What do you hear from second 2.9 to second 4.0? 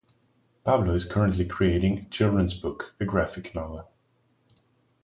a graphic novel.